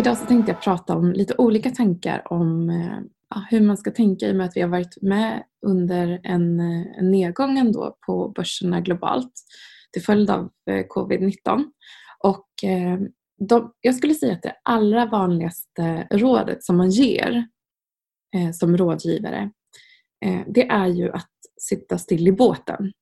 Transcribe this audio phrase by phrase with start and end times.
[0.00, 2.98] Idag så tänkte jag prata om lite olika tankar om eh,
[3.30, 6.60] ja, hur man ska tänka i och med att vi har varit med under en,
[6.60, 9.32] eh, en nedgång ändå på börserna globalt
[9.92, 11.64] till följd av eh, covid-19.
[12.18, 12.48] Och
[13.48, 17.48] de, jag skulle säga att det allra vanligaste rådet som man ger
[18.36, 19.50] eh, som rådgivare
[20.24, 21.30] eh, det är ju att
[21.60, 22.92] sitta still i båten.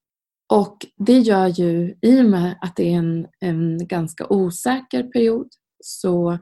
[0.52, 5.48] Och det gör ju, i och med att det är en, en ganska osäker period,
[5.84, 6.38] så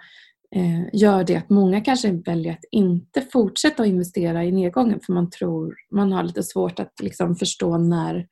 [0.57, 5.13] Eh, gör det att många kanske väljer att inte fortsätta att investera i nedgången för
[5.13, 8.27] man tror, man har lite svårt att liksom förstå när,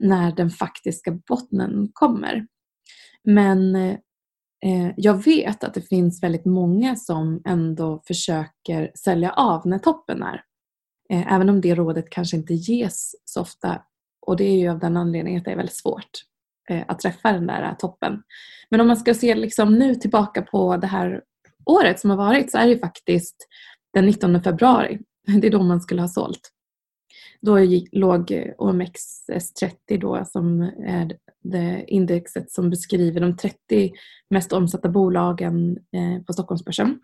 [0.00, 2.46] när den faktiska bottnen kommer.
[3.22, 9.78] Men eh, jag vet att det finns väldigt många som ändå försöker sälja av när
[9.78, 10.42] toppen är.
[11.10, 13.82] Eh, även om det rådet kanske inte ges så ofta.
[14.26, 16.10] Och det är ju av den anledningen att det är väldigt svårt
[16.70, 18.22] eh, att träffa den där toppen.
[18.70, 21.22] Men om man ska se liksom nu tillbaka på det här
[21.66, 23.36] året som har varit så är det faktiskt
[23.94, 24.98] den 19 februari.
[25.40, 26.50] Det är då man skulle ha sålt.
[27.40, 27.58] Då
[27.92, 33.92] låg eh, OMXS30 då som är det indexet som beskriver de 30
[34.30, 37.00] mest omsatta bolagen eh, på Stockholmsbörsen.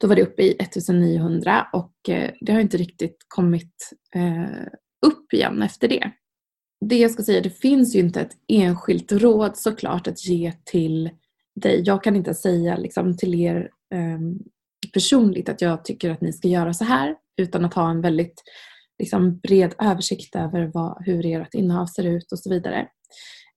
[0.00, 3.90] Då var det uppe i 1900 och eh, det har inte riktigt kommit
[5.06, 6.10] upp igen efter det.
[6.80, 11.10] Det jag ska säga, det finns ju inte ett enskilt råd såklart att ge till
[11.60, 11.82] dig.
[11.84, 14.38] Jag kan inte säga liksom, till er Ehm,
[14.92, 18.42] personligt att jag tycker att ni ska göra så här utan att ha en väldigt
[18.98, 22.88] liksom, bred översikt över vad, hur ert innehav ser ut och så vidare.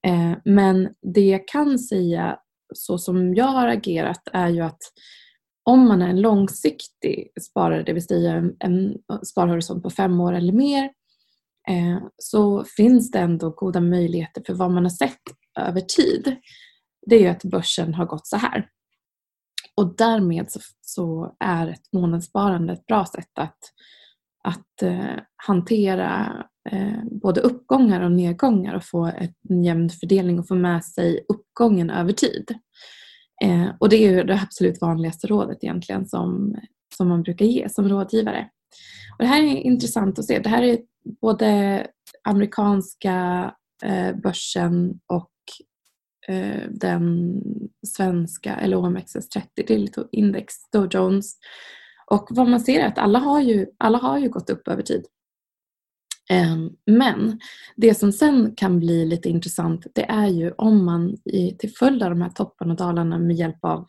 [0.07, 2.39] Eh, men det jag kan säga
[2.75, 4.81] så som jag har agerat är ju att
[5.63, 10.33] om man är en långsiktig sparare, det vill säga en, en sparhorisont på fem år
[10.33, 10.83] eller mer,
[11.69, 15.21] eh, så finns det ändå goda möjligheter för vad man har sett
[15.59, 16.35] över tid.
[17.05, 18.69] Det är ju att börsen har gått så här.
[19.79, 23.57] Och därmed så, så är ett månadssparande ett bra sätt att
[24.43, 29.11] att eh, hantera eh, både uppgångar och nedgångar och få
[29.47, 32.55] en jämn fördelning och få med sig uppgången över tid.
[33.43, 36.55] Eh, och det är ju det absolut vanligaste rådet egentligen som,
[36.97, 38.49] som man brukar ge som rådgivare.
[39.17, 40.39] Och det här är intressant att se.
[40.39, 40.77] Det här är
[41.21, 41.87] både
[42.23, 43.15] amerikanska
[43.83, 45.31] eh, börsen och
[46.29, 47.33] Eh, den
[47.87, 51.35] svenska, eller OMXS30, det är lite index, Dow Jones
[52.05, 54.83] och vad man ser är att alla har ju, alla har ju gått upp över
[54.83, 55.05] tid.
[56.29, 57.39] Ehm, men
[57.75, 61.17] det som sen kan bli lite intressant det är ju om man
[61.59, 63.87] till följd av de här topparna och dalarna med hjälp av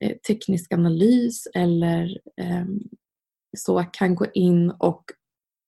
[0.00, 2.80] eh, teknisk analys eller ehm,
[3.56, 5.04] så kan gå in och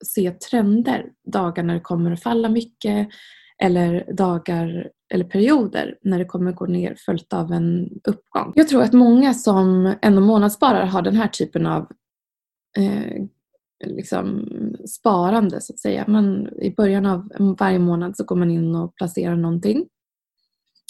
[0.05, 3.09] se trender dagar när det kommer att falla mycket
[3.57, 8.53] eller dagar eller perioder när det kommer gå ner följt av en uppgång.
[8.55, 11.87] Jag tror att många som ändå månadssparar har den här typen av
[12.77, 13.23] eh,
[13.85, 14.47] liksom
[14.87, 16.05] sparande så att säga.
[16.07, 19.85] Man, I början av varje månad så går man in och placerar någonting.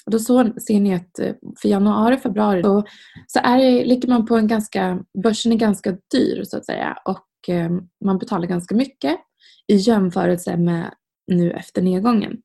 [0.06, 2.84] Och då så, ser ni att eh, för januari, februari då,
[3.28, 6.98] så är det, ligger man på en ganska, börsen är ganska dyr så att säga
[7.06, 7.72] och eh,
[8.06, 9.20] man betalar ganska mycket
[9.68, 10.94] i jämförelse med
[11.28, 12.38] nu efter nedgången.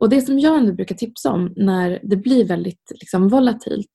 [0.00, 3.92] Och det som jag ändå brukar tipsa om när det blir väldigt liksom, volatilt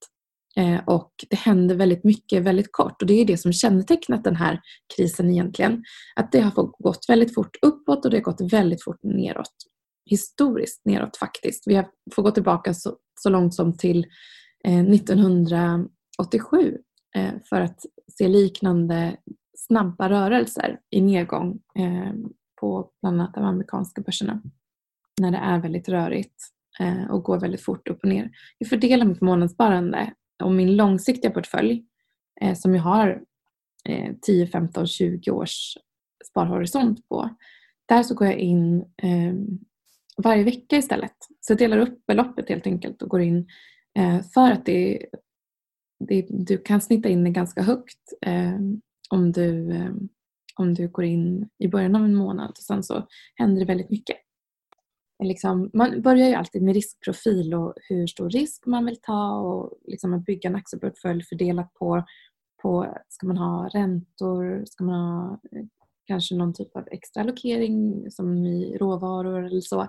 [0.55, 4.35] eh, och det händer väldigt mycket väldigt kort och det är det som kännetecknat den
[4.35, 4.61] här
[4.95, 5.83] krisen egentligen.
[6.15, 9.53] Att det har gått väldigt fort uppåt och det har gått väldigt fort neråt.
[10.09, 11.63] Historiskt neråt faktiskt.
[11.67, 11.83] Vi
[12.15, 14.05] får gå tillbaka så, så långt som till
[14.63, 16.77] eh, 1987
[17.15, 17.79] eh, för att
[18.17, 19.17] se liknande
[19.57, 22.13] snabba rörelser i nedgång eh,
[22.61, 24.41] på bland annat de amerikanska börserna
[25.21, 26.35] när det är väldigt rörigt
[26.79, 28.31] eh, och går väldigt fort upp och ner.
[28.57, 31.85] Jag fördelar mitt månadssparande och min långsiktiga portfölj
[32.41, 33.21] eh, som jag har
[34.21, 35.77] 10, 15, 20 års
[36.29, 37.29] sparhorisont på.
[37.85, 39.59] Där så går jag in ehm,
[40.17, 41.15] varje vecka istället.
[41.41, 43.47] Så jag delar upp beloppet helt enkelt och går in
[43.97, 45.05] eh, för att det,
[46.07, 50.09] det, du kan snitta in det ganska högt ehm, om du, ehm,
[50.55, 53.89] om du går in i början av en månad och sen så händer det väldigt
[53.89, 54.17] mycket
[55.23, 59.79] liksom, man börjar ju alltid med riskprofil och hur stor risk man vill ta och
[59.87, 62.03] liksom att bygga en aktieportfölj fördelat på,
[62.61, 65.65] på ska man ha räntor, ska man ha eh,
[66.07, 69.87] kanske någon typ av extra allokering som i råvaror eller så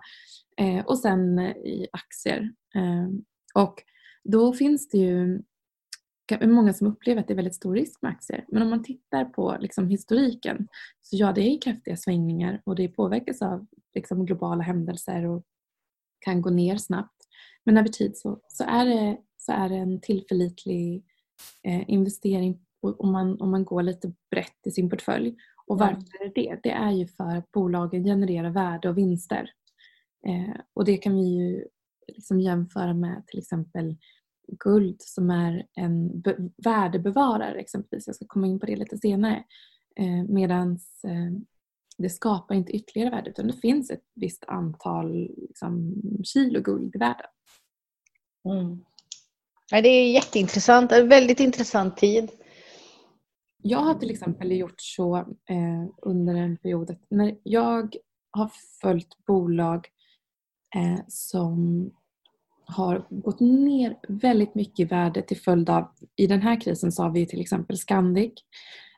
[0.57, 2.53] eh, och sen i aktier.
[2.75, 3.09] Eh,
[3.55, 3.83] och
[4.25, 5.43] då finns det ju
[6.43, 8.45] många som upplever att det är väldigt stor risk med aktier.
[8.49, 10.69] Men om man tittar på liksom historiken
[11.03, 15.45] så ja, det är kraftiga svängningar och det påverkas av liksom globala händelser och
[16.19, 17.29] kan gå ner snabbt.
[17.65, 21.05] Men över tid så, så, är, det, så är det en tillförlitlig
[21.63, 25.37] eh, investering om man, om man går lite brett i sin portfölj.
[25.67, 26.61] Och varför är det det?
[26.63, 29.51] Det är ju för att bolagen genererar värde och vinster.
[30.27, 31.65] Eh, och det kan vi ju
[32.09, 33.97] liksom jämföra med till exempel
[34.49, 36.23] guld som är en
[36.65, 38.07] värdebevarare exempelvis.
[38.07, 39.45] Jag ska komma in på det lite senare.
[39.97, 40.73] Eh, Medan
[41.05, 41.41] eh,
[41.99, 46.99] det skapar inte ytterligare värde utan det finns ett visst antal liksom, kilo guld i
[46.99, 47.27] världen.
[48.45, 48.85] Mm.
[49.71, 52.31] Ja, det är jätteintressant, en väldigt intressant tid.
[53.63, 57.97] Jag har till exempel gjort så eh, under en period när jag
[58.31, 58.51] har
[58.81, 59.89] följt bolag
[60.77, 61.91] eh, som
[62.67, 67.03] har gått ner väldigt mycket i värde till följd av, i den här krisen så
[67.03, 68.33] har vi till exempel Scandic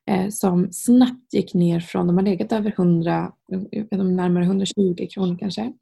[0.06, 3.32] eh, som snabbt gick ner från, de har legat över 100,
[3.90, 5.72] närmare 120 kronor kanske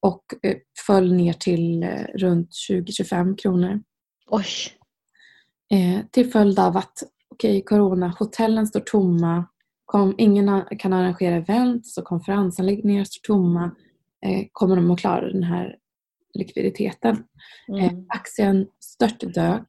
[0.00, 3.82] och eh, föll ner till eh, runt 20-25 kronor.
[4.26, 4.44] Oj!
[5.70, 9.44] Eh, till följd av att, okej, okay, corona, hotellen står tomma,
[9.84, 13.70] kom, ingen kan arrangera events och konferensanläggningar står tomma.
[14.26, 15.76] Eh, kommer de att klara den här
[16.36, 17.24] likviditeten?
[17.68, 17.84] Mm.
[17.84, 19.64] Eh, aktien störtdök.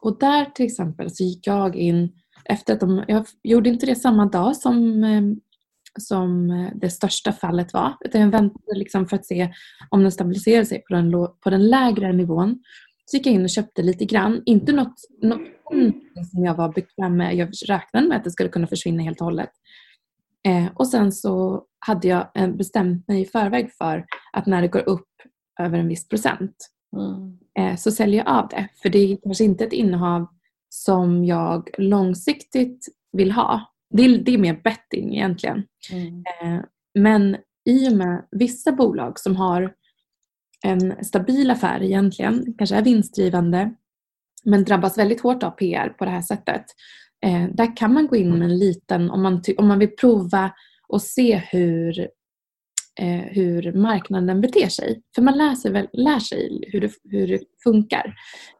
[0.00, 2.12] Och där till exempel så gick jag in
[2.44, 5.22] efter att de, jag gjorde inte det samma dag som, eh,
[5.98, 7.96] som det största fallet var.
[8.04, 9.52] Utan jag väntade liksom för att se
[9.90, 12.62] om den stabiliserade sig på den, på den lägre nivån.
[13.04, 14.42] Så gick jag in och köpte lite grann.
[14.46, 15.40] Inte något, något
[16.30, 17.36] som jag var bekväm med.
[17.36, 19.50] Jag räknade med att det skulle kunna försvinna helt och hållet.
[20.46, 24.68] Eh, och sen så hade jag eh, bestämt mig i förväg för att när det
[24.68, 25.08] går upp
[25.60, 27.38] över en viss procent mm.
[27.58, 28.68] eh, så säljer jag av det.
[28.82, 30.26] För det är kanske inte ett innehav
[30.68, 33.60] som jag långsiktigt vill ha.
[33.90, 35.62] Det är, det är mer betting egentligen.
[35.92, 36.24] Mm.
[36.42, 36.64] Eh,
[36.94, 39.74] men i och med vissa bolag som har
[40.64, 43.74] en stabil affär egentligen, kanske är vinstdrivande
[44.44, 46.64] men drabbas väldigt hårt av PR på det här sättet.
[47.24, 50.50] Eh, där kan man gå in med en liten, om man, om man vill prova
[50.88, 52.08] och se hur,
[53.00, 55.02] eh, hur marknaden beter sig.
[55.14, 58.14] För man lär sig, väl, lär sig hur, det, hur det funkar.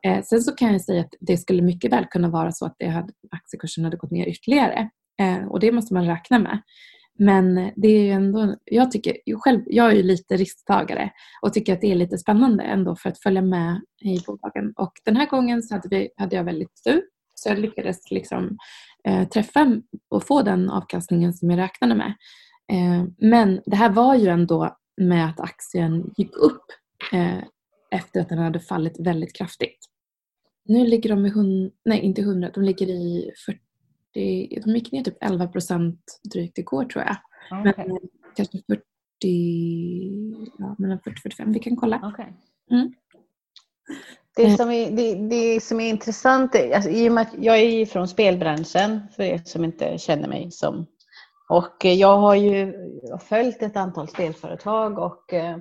[0.06, 2.76] Eh, sen så kan jag säga att det skulle mycket väl kunna vara så att
[2.78, 4.90] det hade, aktiekursen hade gått ner ytterligare.
[5.20, 6.62] Eh, och det måste man räkna med.
[7.18, 11.10] Men det är ändå, jag, tycker, själv, jag är ju lite risktagare
[11.42, 14.72] och tycker att det är lite spännande ändå för att följa med i bolagen.
[14.76, 17.02] Och den här gången så hade, vi, hade jag väldigt tur
[17.34, 18.58] så jag lyckades liksom,
[19.08, 19.66] eh, träffa
[20.10, 22.14] och få den avkastningen som jag räknade med.
[22.72, 26.64] Eh, men det här var ju ändå med att aktien gick upp
[27.12, 27.38] eh,
[27.90, 29.78] efter att den hade fallit väldigt kraftigt.
[30.64, 33.60] Nu ligger de i, hund, nej inte 100, de ligger i 40
[34.16, 37.16] 40, de gick ner typ 11 procent drygt igår tror jag.
[37.60, 37.88] Okay.
[37.88, 37.98] Men
[38.36, 38.82] kanske 40,
[40.58, 41.52] ja, mellan 40 45.
[41.52, 42.12] Vi kan kolla.
[42.14, 42.32] Okay.
[42.70, 42.92] Mm.
[44.36, 44.56] Det, eh.
[44.56, 48.08] som är, det, det som är intressant, alltså, i och med att jag är från
[48.08, 50.86] spelbranschen, för er som inte känner mig som.
[51.48, 52.74] Och jag har ju
[53.28, 55.56] följt ett antal spelföretag och eh,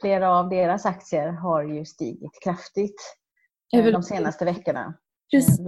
[0.00, 3.16] flera av deras aktier har ju stigit kraftigt
[3.74, 4.94] eh, de senaste veckorna.
[5.30, 5.60] Precis.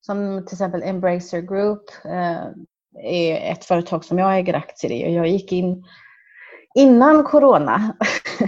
[0.00, 2.46] Som till exempel Embracer Group eh,
[3.04, 5.84] är ett företag som jag äger aktier i och jag gick in
[6.74, 7.96] innan corona.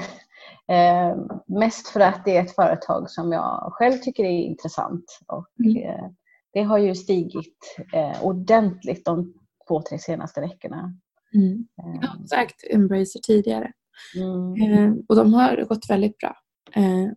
[0.69, 5.19] eh, mest för att det är ett företag som jag själv tycker är intressant.
[5.27, 5.77] Och, mm.
[5.77, 6.07] eh,
[6.53, 9.35] det har ju stigit eh, ordentligt de
[9.69, 10.95] två, tre senaste veckorna.
[11.35, 11.67] Mm.
[11.83, 12.01] Eh.
[12.01, 13.73] Jag har sagt Embracer tidigare.
[14.17, 14.73] Mm.
[14.73, 16.37] Eh, och de har gått väldigt bra.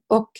[0.07, 0.31] och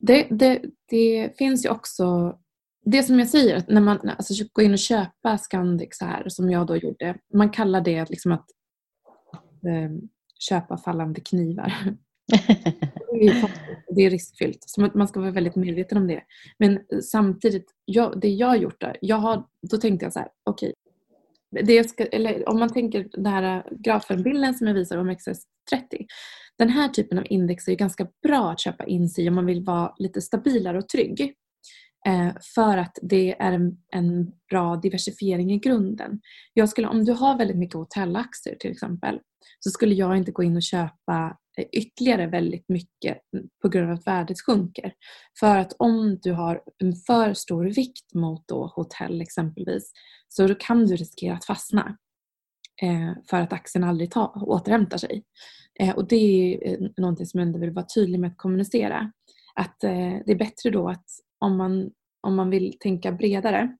[0.00, 2.38] det, det, det finns ju också
[2.84, 6.50] det som jag säger, när man alltså, går in och köper Scandic så här som
[6.50, 7.16] jag då gjorde.
[7.34, 8.46] Man kallar det liksom att
[9.66, 9.90] eh,
[10.38, 11.74] köpa fallande knivar.
[13.94, 14.64] det är riskfyllt.
[14.66, 16.22] Så man ska vara väldigt medveten om det.
[16.58, 20.28] Men samtidigt, jag, det jag har gjort där, jag har, då tänkte jag så här,
[20.44, 20.68] okej.
[20.68, 20.74] Okay,
[22.46, 26.06] om man tänker den här grafenbilden som jag visar om XS30.
[26.58, 29.64] Den här typen av index är ganska bra att köpa in sig om man vill
[29.64, 31.34] vara lite stabilare och trygg.
[32.06, 36.20] Eh, för att det är en, en, bra diversifiering i grunden.
[36.54, 39.18] Jag skulle, om du har väldigt mycket hotellaktier till exempel
[39.58, 43.18] så skulle jag inte gå in och köpa Eh, ytterligare väldigt mycket
[43.62, 44.92] på grund av att värdet sjunker.
[45.40, 49.92] För att om du har en för stor vikt mot då hotell exempelvis
[50.28, 51.96] så då kan du riskera att fastna
[52.82, 55.24] eh, för att aktien aldrig ta, återhämtar sig.
[55.80, 59.12] Eh, och det är någonting som jag ändå vill vara tydlig med att kommunicera.
[59.54, 61.04] Att det är bättre då att
[61.38, 61.90] om man,
[62.20, 63.76] om man vill tänka bredare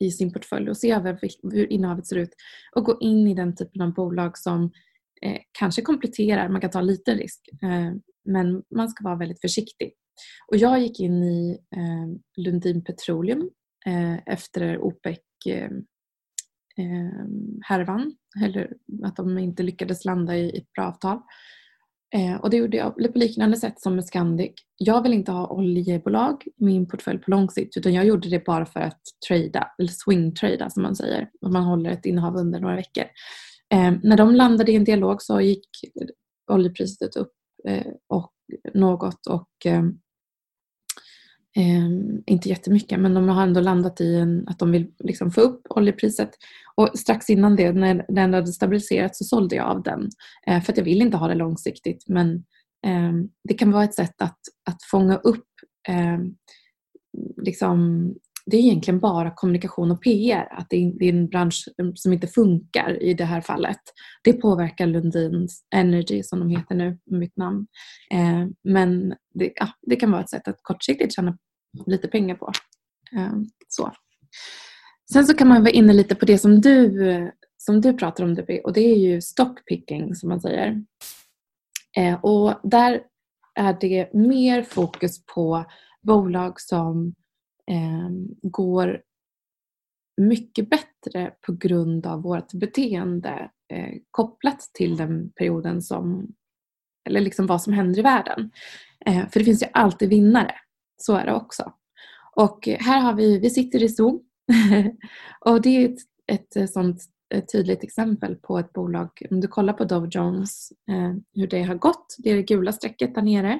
[0.00, 2.34] i sin portfölj och se över hur innehavet ser ut
[2.74, 4.70] och gå in i den typen av bolag som
[5.22, 7.92] eh, kanske kompletterar, man kan ta lite risk eh,
[8.24, 9.92] men man ska vara väldigt försiktig
[10.48, 13.50] Och jag gick in i eh, Lundin Petroleum
[13.86, 15.70] eh, efter OPEC eh,
[16.78, 17.26] eh,
[17.62, 18.12] härvan,
[18.44, 18.72] eller
[19.04, 21.20] att de inte lyckades landa i ett bra avtal.
[22.14, 24.52] Eh, och det gjorde jag på liknande sätt som med Scandic.
[24.76, 28.44] Jag vill inte ha oljebolag i min portfölj på lång sikt utan jag gjorde det
[28.44, 31.30] bara för att trada, eller swing-trada som man säger.
[31.40, 33.04] Om man håller ett innehav under några veckor.
[33.74, 35.68] Eh, när de landade i en dialog så gick
[36.52, 37.32] oljepriset upp
[37.68, 38.32] eh, och
[38.74, 39.84] något och eh,
[41.56, 41.88] eh,
[42.26, 45.66] inte jättemycket men de har ändå landat i en, att de vill liksom få upp
[45.70, 46.30] oljepriset.
[46.74, 50.10] Och strax innan det, när den hade stabiliserats så sålde jag av den.
[50.46, 52.34] Eh, för att jag vill inte ha det långsiktigt men
[52.86, 53.12] eh,
[53.48, 54.38] det kan vara ett sätt att,
[54.70, 55.48] att fånga upp
[55.88, 56.18] eh,
[57.42, 58.10] liksom
[58.50, 60.48] det är egentligen bara kommunikation och PR.
[60.50, 63.80] Att det är en bransch som inte funkar i det här fallet.
[64.24, 67.66] Det påverkar Lundins Energy som de heter nu, mitt namn.
[68.12, 71.38] Eh, men det, ja, det, kan vara ett sätt att kortsiktigt tjäna
[71.86, 72.52] lite pengar på.
[73.16, 73.32] Eh,
[73.68, 73.92] så.
[75.12, 78.34] Sen så kan man vara inne lite på det som du, som du pratar om
[78.34, 80.84] Debbie och det är ju stockpicking som man säger.
[81.96, 83.02] Eh, och där
[83.54, 85.64] är det mer fokus på
[86.02, 87.14] bolag som
[87.70, 88.10] eh,
[88.42, 89.02] går
[90.16, 96.34] mycket bättre på grund av vårt beteende eh, kopplat till den perioden som,
[97.08, 98.50] eller liksom vad som händer i världen.
[99.06, 100.54] Eh, för det finns ju alltid vinnare,
[100.96, 101.72] så är det också.
[102.36, 104.20] Och här har vi, vi sitter i Zoom
[105.40, 105.98] och det är ett,
[106.32, 107.02] ett eh, sånt
[107.34, 109.08] ett tydligt exempel på ett bolag.
[109.30, 112.16] Om du kollar på Dow Jones, eh, hur det har gått.
[112.18, 113.58] Det är det gula strecket där nere.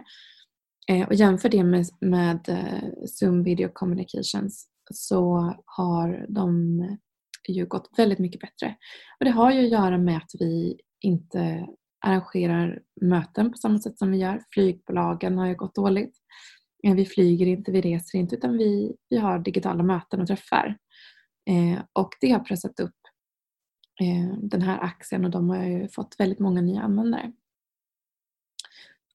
[0.90, 6.80] Eh, och jämför det med, med eh, Zoom Video Communications så har de
[7.48, 8.76] ju gått väldigt mycket bättre.
[9.18, 11.66] Och det har ju att göra med att vi inte
[12.06, 14.42] arrangerar möten på samma sätt som vi gör.
[14.50, 16.16] Flygbolagen har ju gått dåligt.
[16.86, 20.78] Eh, vi flyger inte, vi reser inte utan vi, vi har digitala möten och träffar.
[21.50, 23.00] Eh, och det har pressat upp
[24.00, 27.32] eh, den här aktien och de har ju fått väldigt många nya användare.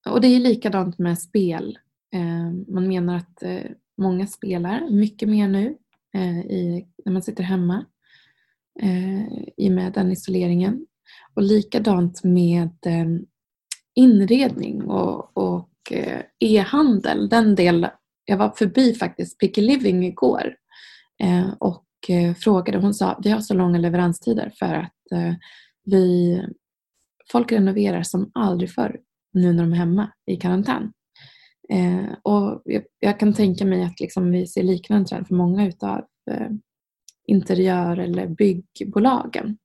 [0.09, 1.79] Och det är likadant med spel.
[2.13, 5.77] Eh, man menar att eh, många spelar mycket mer nu
[6.13, 7.85] eh, när man sitter hemma
[8.79, 10.85] eh, i och med den isoleringen.
[11.33, 13.05] Och likadant med eh,
[13.95, 17.29] inredning och, och eh, e-handel.
[17.29, 17.87] Den del,
[18.25, 20.55] jag var förbi faktiskt Picky Living igår
[21.59, 21.85] och
[22.43, 22.77] frågade.
[22.77, 24.93] Hon sa vi har så långa leveranstider för att
[25.85, 26.41] vi,
[27.31, 28.99] folk renoverar som aldrig förr
[29.31, 30.93] nu när de är hemma i karantän.
[31.69, 35.67] Eh, och jag, jag, kan tänka mig att liksom vi ser liknande trend för många
[35.67, 36.49] utav eh,
[37.27, 39.57] interiör eller byggbolagen.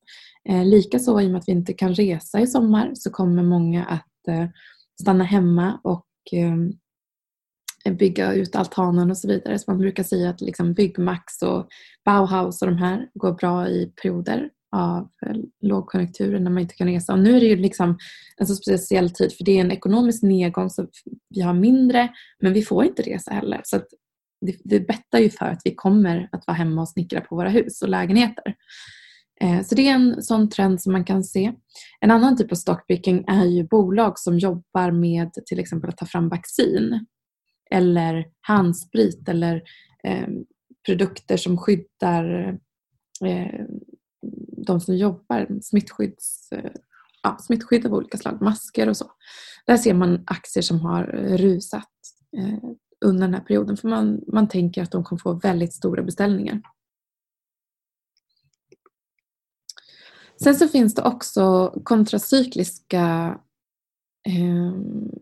[0.49, 3.85] Eh, Likaså i och med att vi inte kan resa i sommar så kommer många
[3.85, 4.47] att eh,
[5.01, 9.59] stanna hemma och eh, bygga ut altanen och så vidare.
[9.59, 11.67] Så man brukar säga att liksom Byggmax och
[12.05, 16.87] Bauhaus och de här går bra i perioder av eh, lågkonjunkturen när man inte kan
[16.87, 17.13] resa.
[17.13, 17.97] Och nu är det ju liksom
[18.37, 20.87] en så speciell tid för det är en ekonomisk nedgång så
[21.29, 22.09] vi har mindre
[22.39, 23.61] men vi får inte resa heller.
[23.63, 23.77] Så
[24.45, 27.49] det, det bettar ju för att vi kommer att vara hemma och snickra på våra
[27.49, 28.55] hus och lägenheter.
[29.41, 31.53] Eh, så det är en sån trend som man kan se.
[31.99, 36.05] En annan typ av stockpicking är ju bolag som jobbar med till exempel att ta
[36.05, 37.05] fram vaccin
[37.71, 39.61] eller handsprit eller
[40.03, 40.27] eh,
[40.85, 42.57] produkter som skyddar
[43.25, 43.65] eh,
[44.57, 46.71] de som jobbar smittskydds, eh,
[47.23, 49.11] ja, smittskydd av olika slag, masker och så.
[49.65, 51.91] Där ser man aktier som har eh, rusat
[52.37, 52.69] eh,
[53.05, 56.61] under den här perioden för man, man tänker att de kommer få väldigt stora beställningar.
[60.43, 63.37] Sen så finns det också kontracykliska
[64.27, 64.73] eh,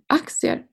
[0.07, 0.65] aktier.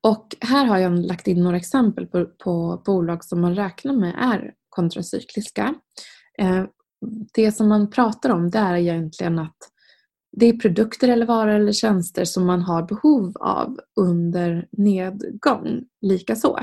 [0.00, 4.14] Och här har jag lagt in några exempel på, på bolag som man räknar med
[4.18, 5.74] är kontracykliska.
[6.38, 6.64] Eh,
[7.34, 9.56] det som man pratar om det är egentligen att
[10.36, 16.58] det är produkter eller varor eller tjänster som man har behov av under nedgång likaså.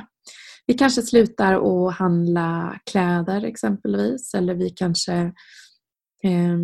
[0.66, 5.14] Vi kanske slutar att handla kläder exempelvis eller vi kanske
[6.24, 6.58] eh,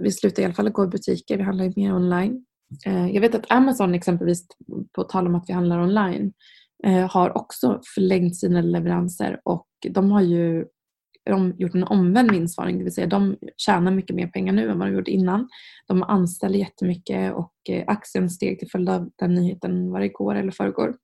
[0.00, 2.44] vi slutar i alla fall att gå i butiker, vi handlar mer online.
[2.86, 4.46] Eh, jag vet att Amazon exempelvis,
[4.92, 6.32] på tal om att vi handlar online,
[6.86, 10.64] eh, har också förlängt sina leveranser och de har ju
[11.24, 14.78] de gjort en omvänd vinstvarning, det vill säga de tjänar mycket mer pengar nu än
[14.78, 15.48] vad de gjorde innan.
[15.86, 20.34] De anställer jättemycket och eh, aktien steg till följd av den nyheten, var det igår
[20.34, 20.96] eller förrgår.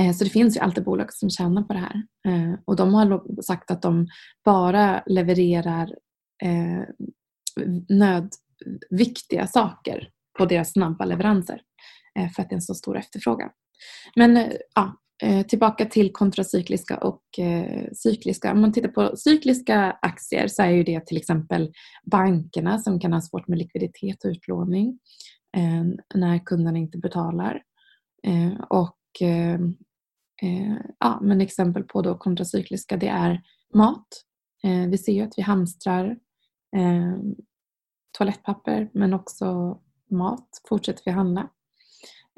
[0.00, 2.02] Eh, så det finns ju alltid bolag som tjänar på det här.
[2.28, 4.06] Eh, och de har sagt att de
[4.44, 5.94] bara levererar
[7.88, 11.60] nödviktiga saker på deras snabba leveranser
[12.34, 13.50] för att det är en så stor efterfrågan.
[14.16, 18.52] Men ja, Eh, tillbaka till kontracykliska och eh, cykliska.
[18.52, 21.72] Om man tittar på cykliska aktier så är ju det till exempel
[22.10, 24.98] bankerna som kan ha svårt med likviditet och utlåning
[25.56, 27.62] eh, när kunderna inte betalar.
[28.68, 28.98] Och
[30.98, 33.42] ja, men exempel på då kontracykliska det är
[33.74, 34.06] mat.
[34.90, 36.16] Vi ser ju att vi hamstrar
[38.18, 39.78] toalettpapper men också
[40.10, 41.48] mat fortsätter vi handla.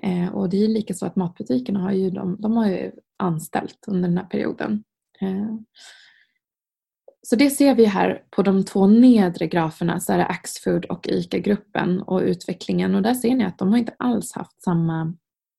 [0.02, 3.84] Eh, och det är lika så att matbutikerna har ju, de, de har ju anställt
[3.86, 4.84] under den här perioden.
[5.20, 5.54] Eh,
[7.22, 11.08] så det ser vi här på de två nedre graferna så är det Axfood och
[11.08, 15.14] ICA-gruppen och utvecklingen och där ser ni att de har inte alls haft samma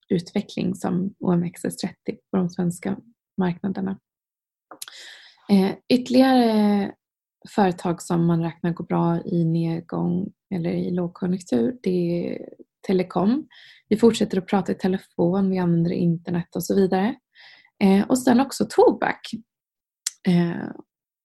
[0.10, 2.98] utveckling som OMXS30 på de svenska
[3.38, 4.00] marknaderna.
[5.50, 6.92] Eh, ytterligare
[7.50, 12.50] företag som man räknar går bra i nedgång eller i lågkonjunktur det är
[12.82, 13.48] telekom.
[13.90, 17.16] Vi fortsätter att prata i telefon, vi använder internet och så vidare.
[17.84, 19.22] Eh, och sen också tobak.
[20.28, 20.70] Eh,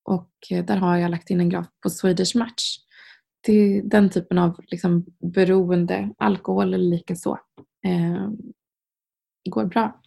[0.04, 2.78] och där har jag lagt in en graf på Swedish Match.
[3.40, 7.38] Det är den typen av liksom, beroende, alkohol eller likaså,
[7.86, 8.28] eh,
[9.50, 10.00] går bra.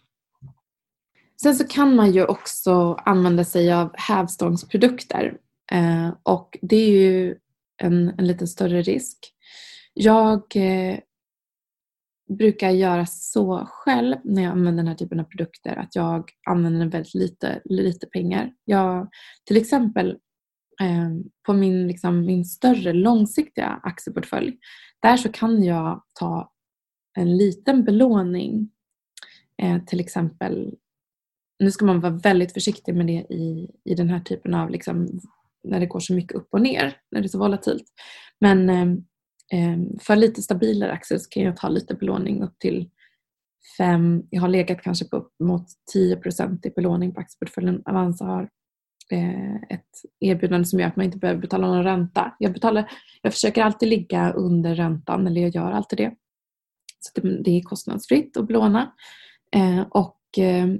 [1.42, 5.38] Sen så kan man ju också använda sig av hävstångsprodukter
[5.72, 7.36] eh, och det är ju
[7.82, 9.18] en, en lite större risk.
[9.94, 10.98] Jag eh,
[12.28, 16.86] brukar göra så själv när jag använder den här typen av produkter att jag använder
[16.86, 18.52] väldigt lite, lite pengar.
[18.64, 19.08] Jag,
[19.44, 20.10] till exempel
[20.80, 21.10] eh,
[21.46, 24.58] på min, liksom, min större långsiktiga aktieportfölj
[25.02, 26.52] där så kan jag ta
[27.18, 28.70] en liten belåning
[29.62, 30.74] eh, till exempel
[31.58, 35.20] nu ska man vara väldigt försiktig med det i, i den här typen av liksom,
[35.64, 37.84] när det går så mycket upp och ner, när det är så volatilt.
[38.40, 38.86] Men eh,
[39.52, 42.90] Ehm, för lite stabilare aktier så kan jag ta lite belåning upp till
[43.78, 47.82] 5, jag har legat kanske på upp mot 10% i belåning på aktieportföljen.
[47.86, 48.48] Avanza har
[49.10, 52.36] eh, ett erbjudande som gör att man inte behöver betala någon ränta.
[52.38, 52.90] Jag, betalar,
[53.22, 56.14] jag försöker alltid ligga under räntan, eller jag gör alltid det.
[56.98, 58.92] Så det, är kostnadsfritt att belåna.
[59.54, 60.78] Eh, och ehm,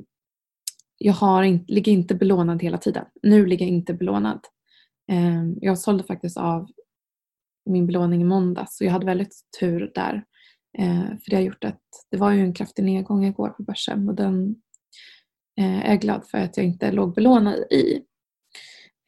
[0.98, 3.04] jag har ligger inte belånad hela tiden.
[3.22, 4.40] Nu ligger jag inte belånad.
[5.08, 6.70] Ehm, jag sålde faktiskt av
[7.66, 10.24] min belåning i måndags och jag hade väldigt tur där.
[10.78, 14.08] Eh, för det har gjort att det var ju en kraftig nedgång igår på börsen
[14.08, 14.56] och den
[15.60, 18.00] eh, är jag glad för att jag inte låg belånad i.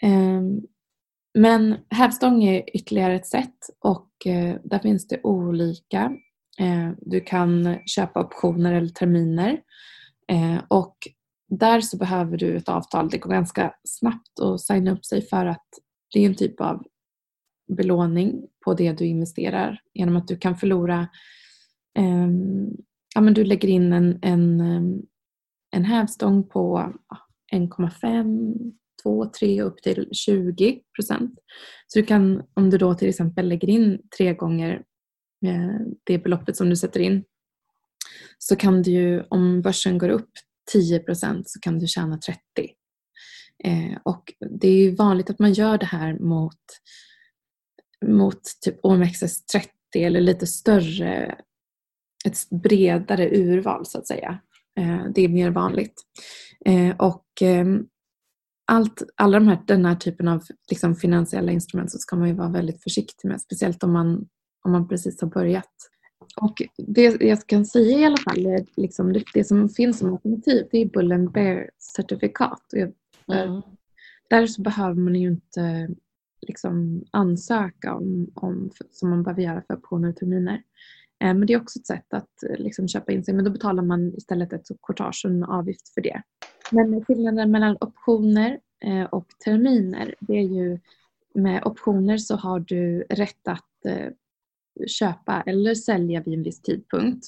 [0.03, 0.61] Ehm,
[1.39, 6.13] men hävstång är ytterligare ett sätt och eh, där finns det olika.
[6.99, 9.61] Du kan köpa optioner eller terminer
[10.69, 10.97] och
[11.49, 13.09] där så behöver du ett avtal.
[13.11, 15.67] Det går ganska snabbt att signa upp sig för att
[16.13, 16.87] det är en typ av
[17.69, 21.09] belåning på det du investerar genom att du kan förlora
[21.99, 22.29] Eh,
[23.15, 25.03] ja, men du lägger in en, en, ehm,
[25.71, 26.93] en hävstång på
[27.53, 31.39] 1,5, 2, 3 upp till 20 procent.
[31.87, 34.83] Så du kan, om du då till exempel lägger in tre gånger
[35.47, 37.25] eh, det beloppet som du sätter in
[38.39, 40.31] så kan du ju, om börsen går upp
[40.73, 42.41] 10 procent så kan du tjäna 30.
[43.65, 46.61] Eh, och det är vanligt att man gör det här mot
[48.07, 51.39] mot typ OMXS30 eller lite större,
[52.25, 54.41] ett bredare urval så att säga.
[54.79, 56.03] Eh, det är mer vanligt.
[56.65, 57.87] Eh, och ehm,
[58.67, 62.35] allt, alla de här, den här typen av liksom finansiella instrument så ska man ju
[62.35, 64.29] vara väldigt försiktig med, speciellt om man,
[64.65, 65.73] om man precis har börjat.
[66.41, 70.13] Och det jag kan säga i alla fall, är liksom det, det som finns som
[70.13, 72.73] alternativ, det är Bull and Bear certifikat.
[72.73, 73.63] Mm.
[74.31, 75.89] Där så behöver man ju inte
[76.41, 80.63] liksom ansöka om, om, som man behöver göra för optioner och terminer.
[81.21, 83.51] Eh, men det är också ett sätt att eh, liksom köpa in sig men då
[83.51, 86.23] betalar man istället ett courtage och en avgift för det.
[86.71, 90.79] Men skillnaden mellan optioner eh, och terminer det är ju
[91.35, 93.65] med optioner så har du rätt att
[94.87, 97.27] köpa eller sälja vid en viss tidpunkt.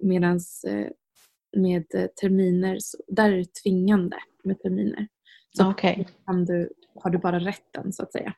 [0.00, 0.40] Medan
[1.56, 1.86] med
[2.20, 2.78] terminer,
[3.08, 5.08] där är det tvingande med terminer.
[5.56, 6.04] Så okay.
[6.26, 6.70] kan du,
[7.02, 8.34] har du bara rätten så att säga.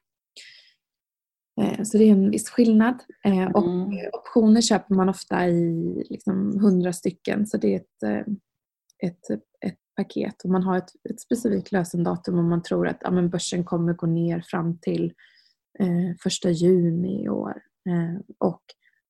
[1.60, 3.02] Eh, så det är en viss skillnad.
[3.24, 4.10] Eh, och mm.
[4.12, 8.34] optioner köper man ofta i liksom 100 stycken så det är ett, eh,
[9.08, 13.10] ett, ett paket och man har ett, ett specifikt lösendatum om man tror att ja,
[13.10, 15.12] men börsen kommer gå ner fram till
[15.78, 17.62] eh, första juni i år.
[17.88, 18.62] Eh, och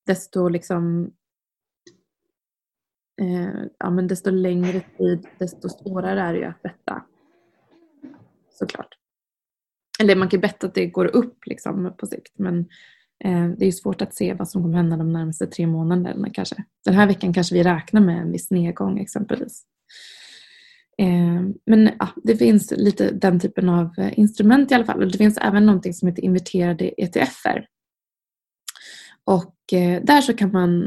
[0.05, 1.13] desto liksom
[3.21, 7.05] eh, ja, men desto längre tid desto svårare är det ju att betta
[8.49, 8.98] såklart.
[10.01, 12.65] Eller man kan betta att det går upp liksom på sikt men
[13.23, 16.55] Eh, det är svårt att se vad som kommer hända de närmaste tre månaderna kanske.
[16.85, 19.63] Den här veckan kanske vi räknar med en viss nedgång exempelvis.
[20.97, 25.03] Eh, men ja, det finns lite den typen av eh, instrument i alla fall.
[25.03, 27.65] Och det finns även någonting som heter inverterade ETFer.
[29.23, 30.81] Och eh, där så kan man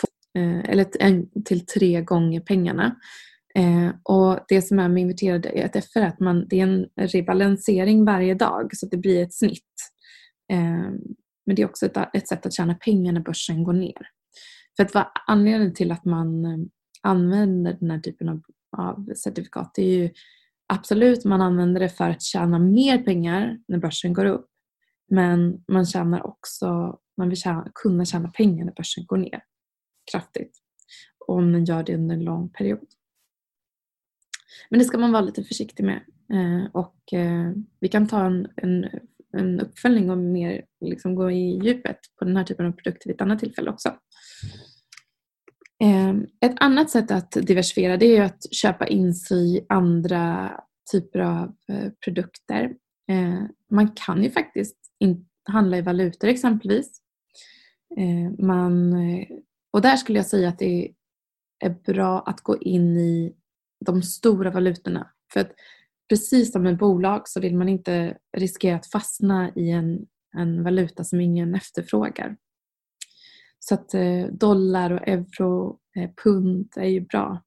[0.00, 0.06] få
[0.40, 2.96] eh, eller en till tre gånger pengarna.
[3.58, 8.04] Eh, och det som är med inverterade ETFer är att man, det är en rebalansering
[8.04, 9.92] varje dag så att det blir ett snitt.
[10.52, 10.90] Eh,
[11.46, 14.08] men det är också ett, ett sätt att tjäna pengar när börsen går ner.
[14.76, 16.58] För att vad anledningen till att man eh,
[17.02, 18.42] använder den här typen av,
[18.76, 20.10] av certifikat det är ju
[20.68, 24.46] absolut man använder det för att tjäna mer pengar när börsen går upp.
[25.10, 29.42] Men man tjänar också, man vill tjäna, kunna tjäna pengar när börsen går ner
[30.12, 30.58] kraftigt.
[31.26, 32.86] Om man gör det under en lång period.
[34.70, 36.00] Men det ska man vara lite försiktig med.
[36.32, 38.86] Eh, och eh, vi kan ta en, en
[39.36, 43.14] en uppföljning och mer liksom gå i djupet på den här typen av produkter vid
[43.14, 43.88] ett annat tillfälle också.
[45.82, 50.52] Eh, ett annat sätt att diversifiera det är att köpa in sig i andra
[50.92, 52.74] typer av eh, produkter.
[53.10, 54.76] Eh, man kan ju faktiskt
[55.44, 57.00] handla i valutor exempelvis.
[57.96, 58.94] Eh, man,
[59.72, 60.92] och där skulle jag säga att det
[61.64, 63.34] är bra att gå in i
[63.84, 65.10] de stora valutorna.
[65.32, 65.52] För att
[66.08, 71.04] precis som med bolag så vill man inte riskera att fastna i en, en valuta
[71.04, 72.36] som ingen efterfrågar.
[73.58, 77.42] Så att eh, dollar och euro, eh, pund är ju bra,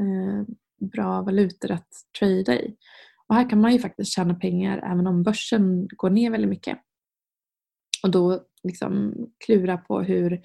[0.00, 0.54] eh,
[0.90, 2.76] bra valutor att trada i.
[3.26, 6.78] Och här kan man ju faktiskt tjäna pengar även om börsen går ner väldigt mycket.
[8.02, 9.14] Och då liksom
[9.46, 10.40] klura på hur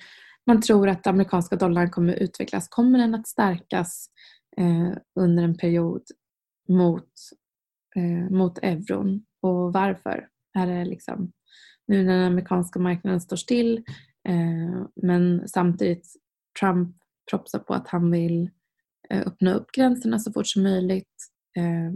[0.46, 2.68] man tror att amerikanska dollarn kommer utvecklas.
[2.68, 4.10] Kommer den att stärkas
[4.58, 6.02] eh, under en period
[6.70, 7.10] mot
[7.96, 10.28] eh, mot euron och varför?
[10.54, 11.32] Är det liksom
[11.88, 13.84] nu när den amerikanska marknaden står still
[14.28, 16.08] eh, men samtidigt
[16.60, 16.96] Trump
[17.32, 18.50] propsar på att han vill
[19.10, 21.16] eh, öppna upp gränserna så fort som möjligt.
[21.58, 21.92] Eh,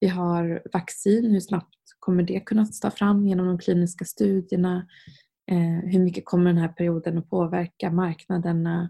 [0.00, 4.86] vi har vaccin, hur snabbt kommer det kunna ta fram genom de kliniska studierna?
[5.50, 8.88] Eh, hur mycket kommer den här perioden att påverka marknaderna eh,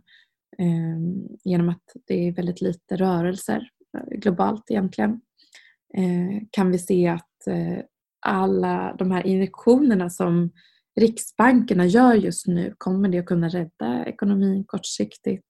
[0.58, 5.20] Ehm, genom att det är väldigt lite rörelser eh, globalt egentligen?
[5.96, 7.78] Ehm, kan vi se att eh,
[8.26, 10.50] alla de här injektionerna som
[11.00, 15.44] riksbankerna gör just nu, kommer det att kunna rädda ekonomin kortsiktigt?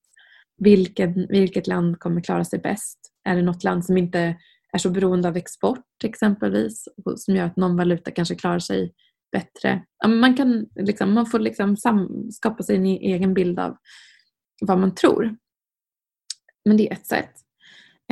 [0.57, 2.99] Vilken, vilket land kommer klara sig bäst?
[3.25, 4.37] Är det något land som inte
[4.73, 6.85] är så beroende av export exempelvis
[7.17, 8.93] som gör att någon valuta kanske klarar sig
[9.33, 9.83] bättre?
[10.07, 11.77] Man, kan liksom, man får liksom
[12.31, 13.77] skapa sig en e-, egen bild av
[14.61, 15.37] vad man tror.
[16.65, 17.35] Men det är ett sätt.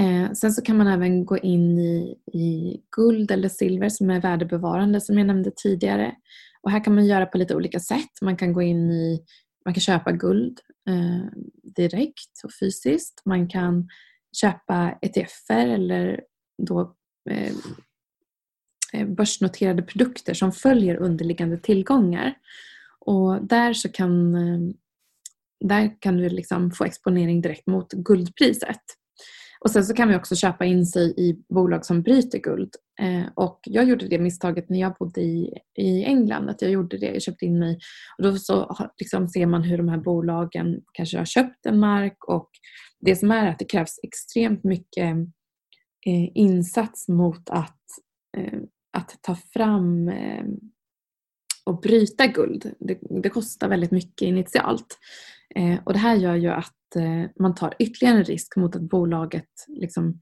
[0.00, 4.20] Eh, sen så kan man även gå in i, i guld eller silver som är
[4.20, 6.14] värdebevarande som jag nämnde tidigare.
[6.62, 8.10] Och här kan man göra på lite olika sätt.
[8.22, 9.24] Man kan gå in i,
[9.64, 11.40] man kan köpa guld eh,
[11.76, 13.22] direkt och fysiskt.
[13.24, 13.88] Man kan
[14.36, 16.20] köpa ETFer eller
[16.62, 16.94] då
[17.30, 17.52] eh,
[18.92, 22.34] eh, börsnoterade produkter som följer underliggande tillgångar.
[22.98, 24.74] Och där så kan, eh,
[25.68, 28.80] där kan du liksom få exponering direkt mot guldpriset.
[29.64, 32.70] Och sen så kan vi också köpa in sig i bolag som bryter guld.
[33.00, 36.48] Eh, och jag gjorde det misstaget när jag bodde i, i England.
[36.50, 37.06] Att jag gjorde det.
[37.06, 37.78] Jag köpte in mig.
[38.18, 42.24] Och då så liksom ser man hur de här bolagen kanske har köpt en mark.
[42.28, 42.50] Och
[43.00, 45.16] det som är att det krävs extremt mycket
[46.06, 47.80] eh, insats mot att,
[48.36, 48.58] eh,
[48.92, 50.44] att ta fram eh,
[51.64, 52.74] att och bryta guld.
[52.78, 54.98] Det, det, kostar väldigt mycket initialt.
[55.54, 58.82] Eh, och det här gör ju att Eh, man tar ytterligare en risk mot att
[58.82, 60.20] bolaget liksom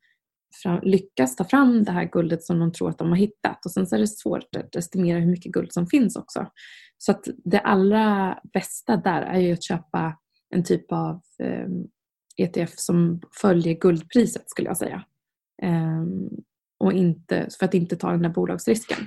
[0.83, 3.64] lyckas ta fram det här guldet som de tror att de har hittat.
[3.64, 6.46] Och sen så är det svårt att estimera hur mycket guld som finns också.
[6.98, 10.18] Så att det allra bästa där är ju att köpa
[10.55, 11.87] en typ av ehm,
[12.37, 15.05] ETF som följer guldpriset skulle jag säga.
[15.62, 16.29] Ehm,
[16.79, 18.98] och inte, för att inte ta den där bolagsrisken.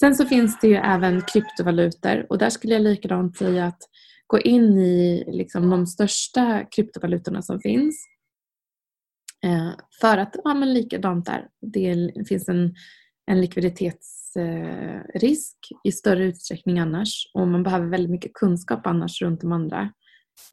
[0.00, 3.82] Sen så finns det ju även kryptovalutor och där skulle jag likadant säga att
[4.26, 8.06] gå in i liksom de största kryptovalutorna som finns.
[9.44, 12.74] Eh, för att, ja men likadant där, det finns en,
[13.26, 19.40] en likviditetsrisk eh, i större utsträckning annars och man behöver väldigt mycket kunskap annars runt
[19.40, 19.92] de andra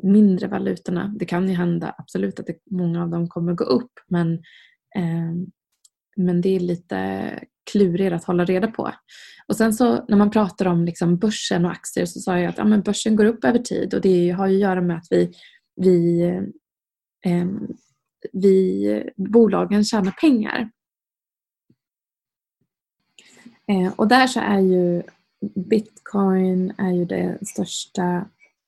[0.03, 1.15] mindre valutorna.
[1.19, 4.33] Det kan ju hända absolut att det, många av dem kommer gå upp men,
[4.95, 5.33] eh,
[6.17, 7.39] men det är lite
[7.71, 8.91] klurigare att hålla reda på.
[9.47, 12.57] Och sen så när man pratar om liksom börsen och aktier så sa jag att
[12.57, 15.07] ja, men börsen går upp över tid och det har ju att göra med att
[15.09, 15.33] vi,
[15.75, 16.21] vi,
[17.25, 17.45] eh,
[18.33, 20.69] vi bolagen tjänar pengar.
[23.67, 25.03] Eh, och där så är ju
[25.55, 28.27] Bitcoin är ju det största.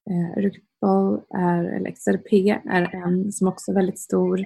[0.09, 2.33] Eh, Ripple är, eller XRP
[2.65, 4.39] är en som också är väldigt stor.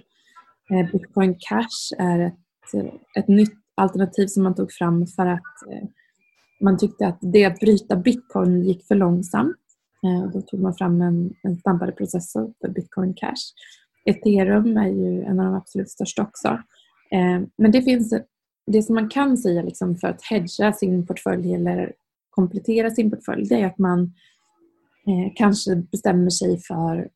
[0.69, 2.33] Eh, Bitcoin Cash är ett,
[3.17, 5.87] ett nytt alternativ som man tog fram för att eh,
[6.61, 9.57] man tyckte att det att bryta bitcoin gick för långsamt.
[10.03, 13.53] Eh, då tog man fram en, en snabbare processor för bitcoin cash.
[14.05, 16.47] Ethereum är ju en av de absolut största också.
[17.11, 18.13] Eh, men det finns
[18.67, 21.93] det som man kan säga liksom för att hedga sin portfölj eller
[22.29, 24.01] komplettera sin portfölj det är att man
[25.07, 27.09] eh, kanske bestämmer sig för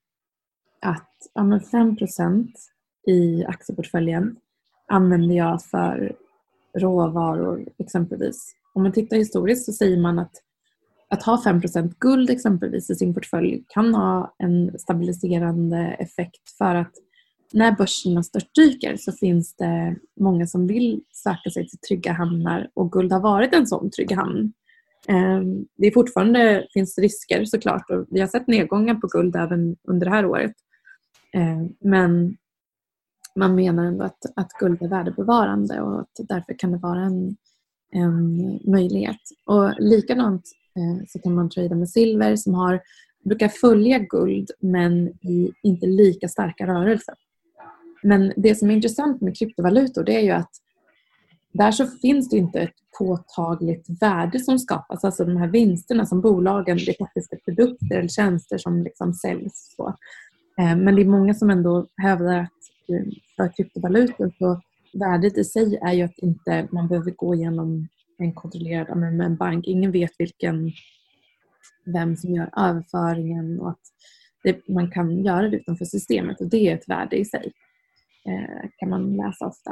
[0.82, 2.48] att ja, 5%
[3.08, 4.36] i aktieportföljen
[4.88, 6.16] använder jag för
[6.76, 8.56] råvaror exempelvis.
[8.74, 10.32] Om man tittar historiskt så säger man att
[11.10, 16.92] att ha 5% guld exempelvis i sin portfölj kan ha en stabiliserande effekt för att
[17.54, 22.92] när börserna störtdyker så finns det många som vill söka sig till trygga hamnar och
[22.92, 24.54] guld har varit en sån trygg hamn.
[25.08, 29.76] Ehm, det är fortfarande finns risker såklart och vi har sett nedgångar på guld även
[29.84, 30.54] under det här året.
[31.34, 32.38] Ehm, men
[33.36, 37.36] man menar ändå att, att guld är värdebevarande och att därför kan det vara en,
[37.92, 39.20] en möjlighet.
[39.46, 40.44] Och likadant
[40.76, 42.82] eh, så kan man trada med silver som har,
[43.24, 47.16] brukar följa guld men i inte lika starka rörelser.
[48.04, 50.52] Men det som är intressant med kryptovalutor det är ju att
[51.52, 55.04] där så finns det inte ett påtagligt värde som skapas.
[55.04, 59.74] Alltså de här vinsterna som bolagen, det är faktiskt produkter eller tjänster som liksom säljs.
[59.76, 59.88] Så.
[60.60, 62.50] Eh, men det är många som ändå hävdar att
[63.36, 64.62] för kryptovalutor så
[64.94, 69.36] värdet i sig är ju att inte man behöver gå igenom en kontrollerad med en
[69.36, 69.68] bank.
[69.68, 70.72] Ingen vet vilken,
[71.86, 73.82] vem som gör överföringen och att
[74.44, 77.52] det, man kan göra det utanför systemet och det är ett värde i sig.
[78.26, 79.72] Eh, kan man läsa ofta.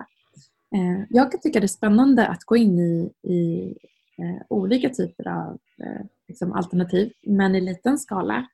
[0.76, 3.70] Eh, jag kan tycka det är spännande att gå in i, i
[4.18, 8.48] eh, olika typer av eh, liksom alternativ men i liten skala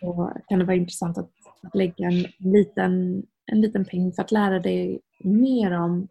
[0.00, 1.30] så kan det vara intressant att,
[1.62, 6.08] att lägga en liten, en liten peng för att lära dig mer om,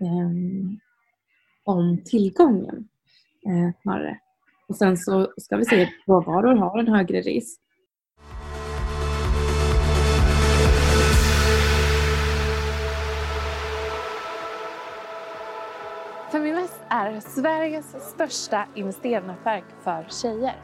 [0.00, 0.30] eh,
[1.64, 2.88] om tillgången
[3.46, 4.18] eh, snarare.
[4.68, 7.60] Och sen så ska vi se att råvaror har en högre risk
[16.32, 20.56] Feminvest är Sveriges största investeringsnätverk för tjejer.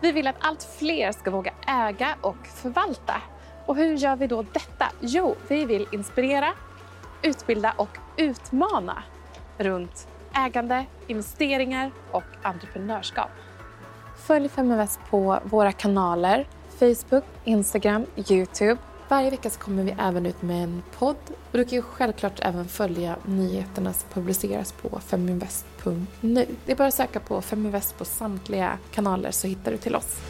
[0.00, 3.22] Vi vill att allt fler ska våga äga och förvalta.
[3.66, 4.86] Och hur gör vi då detta?
[5.00, 6.52] Jo, vi vill inspirera,
[7.22, 9.02] utbilda och utmana
[9.58, 13.30] runt ägande, investeringar och entreprenörskap.
[14.26, 16.46] Följ Feminvest på våra kanaler
[16.78, 18.78] Facebook, Instagram, Youtube
[19.12, 21.16] varje vecka så kommer vi även ut med en podd
[21.52, 26.46] och du kan ju självklart även följa nyheterna som publiceras på feminvest.nu.
[26.66, 30.20] Det är bara att söka på Feminvest på samtliga kanaler så hittar du till oss.